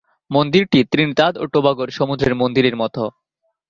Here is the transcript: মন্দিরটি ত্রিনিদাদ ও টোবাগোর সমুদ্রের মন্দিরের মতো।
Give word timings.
মন্দিরটি 0.31 0.79
ত্রিনিদাদ 0.91 1.33
ও 1.37 1.43
টোবাগোর 1.53 1.89
সমুদ্রের 1.89 2.33
মন্দিরের 2.35 2.75
মতো। 2.75 3.03